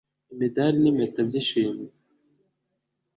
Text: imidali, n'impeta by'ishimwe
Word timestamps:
imidali, 0.33 0.77
n'impeta 0.79 1.19
by'ishimwe 1.27 1.87